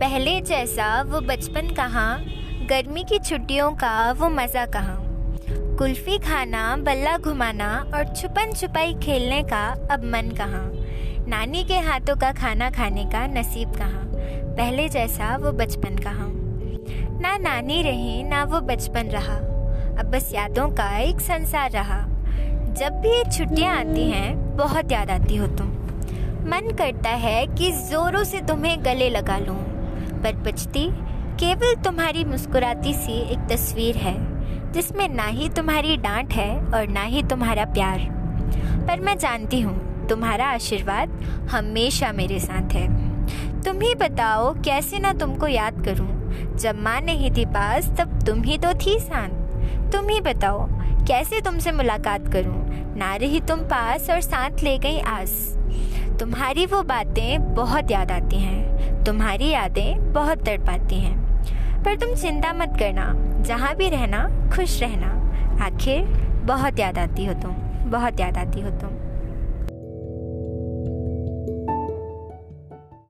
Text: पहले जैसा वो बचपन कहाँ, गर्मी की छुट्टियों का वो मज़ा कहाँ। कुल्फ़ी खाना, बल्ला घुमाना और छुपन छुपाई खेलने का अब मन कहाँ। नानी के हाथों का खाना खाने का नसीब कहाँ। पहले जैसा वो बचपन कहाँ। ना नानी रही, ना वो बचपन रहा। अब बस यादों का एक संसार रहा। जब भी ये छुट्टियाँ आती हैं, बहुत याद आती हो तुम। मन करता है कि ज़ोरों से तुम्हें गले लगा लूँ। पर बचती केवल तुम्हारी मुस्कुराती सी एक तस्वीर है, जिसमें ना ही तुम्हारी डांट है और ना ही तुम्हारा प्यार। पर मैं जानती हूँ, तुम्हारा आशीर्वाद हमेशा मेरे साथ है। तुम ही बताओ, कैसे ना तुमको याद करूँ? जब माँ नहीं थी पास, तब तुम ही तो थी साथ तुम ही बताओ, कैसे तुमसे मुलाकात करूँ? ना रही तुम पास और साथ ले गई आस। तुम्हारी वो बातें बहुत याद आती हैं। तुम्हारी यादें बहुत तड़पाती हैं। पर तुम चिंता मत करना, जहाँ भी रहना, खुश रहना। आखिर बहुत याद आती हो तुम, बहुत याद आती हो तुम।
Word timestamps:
पहले 0.00 0.40
जैसा 0.40 1.02
वो 1.02 1.20
बचपन 1.20 1.68
कहाँ, 1.68 2.24
गर्मी 2.70 3.04
की 3.04 3.18
छुट्टियों 3.18 3.70
का 3.72 4.12
वो 4.12 4.28
मज़ा 4.28 4.66
कहाँ। 4.66 4.96
कुल्फ़ी 5.78 6.18
खाना, 6.18 6.76
बल्ला 6.76 7.16
घुमाना 7.18 7.90
और 7.94 8.14
छुपन 8.14 8.52
छुपाई 8.52 8.94
खेलने 8.94 9.42
का 9.42 9.66
अब 9.90 10.04
मन 10.04 10.30
कहाँ। 10.38 10.72
नानी 11.28 11.64
के 11.64 11.78
हाथों 11.78 12.16
का 12.16 12.32
खाना 12.32 12.70
खाने 12.70 13.04
का 13.04 13.26
नसीब 13.26 13.72
कहाँ। 13.76 14.04
पहले 14.56 14.88
जैसा 14.88 15.36
वो 15.36 15.52
बचपन 15.52 15.96
कहाँ। 15.96 16.30
ना 17.20 17.36
नानी 17.38 17.82
रही, 17.82 18.22
ना 18.22 18.44
वो 18.44 18.60
बचपन 18.60 19.06
रहा। 19.06 19.36
अब 20.00 20.10
बस 20.14 20.30
यादों 20.34 20.68
का 20.68 20.98
एक 20.98 21.20
संसार 21.20 21.70
रहा। 21.70 22.00
जब 22.72 23.00
भी 23.00 23.08
ये 23.08 23.24
छुट्टियाँ 23.32 23.76
आती 23.76 24.10
हैं, 24.10 24.56
बहुत 24.56 24.92
याद 24.92 25.10
आती 25.10 25.36
हो 25.36 25.46
तुम। 25.46 25.66
मन 26.50 26.74
करता 26.78 27.10
है 27.10 27.46
कि 27.46 27.72
ज़ोरों 27.72 28.24
से 28.24 28.40
तुम्हें 28.40 28.84
गले 28.84 29.10
लगा 29.10 29.38
लूँ। 29.38 29.75
पर 30.22 30.36
बचती 30.36 30.88
केवल 31.40 31.74
तुम्हारी 31.74 32.24
मुस्कुराती 32.24 32.92
सी 32.94 33.18
एक 33.32 33.38
तस्वीर 33.50 33.96
है, 33.96 34.14
जिसमें 34.72 35.08
ना 35.08 35.26
ही 35.26 35.48
तुम्हारी 35.48 35.96
डांट 35.96 36.32
है 36.32 36.50
और 36.58 36.88
ना 36.88 37.02
ही 37.02 37.22
तुम्हारा 37.22 37.64
प्यार। 37.64 38.08
पर 38.88 39.00
मैं 39.00 39.16
जानती 39.18 39.60
हूँ, 39.60 40.06
तुम्हारा 40.08 40.46
आशीर्वाद 40.46 41.10
हमेशा 41.50 42.12
मेरे 42.12 42.38
साथ 42.40 42.74
है। 42.74 42.86
तुम 43.62 43.80
ही 43.80 43.94
बताओ, 43.94 44.52
कैसे 44.54 44.98
ना 44.98 45.12
तुमको 45.12 45.46
याद 45.46 45.84
करूँ? 45.84 46.56
जब 46.56 46.78
माँ 46.78 47.00
नहीं 47.00 47.30
थी 47.30 47.44
पास, 47.44 47.88
तब 48.00 48.18
तुम 48.26 48.42
ही 48.42 48.58
तो 48.58 48.72
थी 48.74 48.98
साथ 49.00 49.92
तुम 49.92 50.08
ही 50.08 50.20
बताओ, 50.20 50.66
कैसे 51.06 51.40
तुमसे 51.40 51.72
मुलाकात 51.72 52.32
करूँ? 52.32 52.64
ना 52.96 53.14
रही 53.16 53.40
तुम 53.40 53.60
पास 53.60 54.10
और 54.10 54.20
साथ 54.20 54.62
ले 54.62 54.78
गई 54.78 54.98
आस। 54.98 55.32
तुम्हारी 56.26 56.66
वो 56.66 56.82
बातें 56.82 57.54
बहुत 57.54 57.90
याद 57.90 58.10
आती 58.12 58.36
हैं। 58.36 59.04
तुम्हारी 59.04 59.48
यादें 59.48 60.12
बहुत 60.12 60.46
तड़पाती 60.46 61.00
हैं। 61.00 61.44
पर 61.82 61.94
तुम 61.94 62.14
चिंता 62.14 62.52
मत 62.52 62.76
करना, 62.78 63.14
जहाँ 63.42 63.74
भी 63.74 63.88
रहना, 63.88 64.50
खुश 64.56 64.82
रहना। 64.82 65.06
आखिर 65.64 66.04
बहुत 66.44 66.78
याद 66.78 66.98
आती 66.98 67.26
हो 67.26 67.34
तुम, 67.34 67.52
बहुत 67.90 68.20
याद 68.20 68.38
आती 68.38 68.60
हो 68.60 68.70
तुम। 68.70 69.05